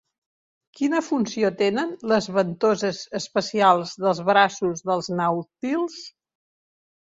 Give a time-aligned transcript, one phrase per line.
[0.77, 6.05] Quina funció tenen les ventoses especials dels braços dels nàutils?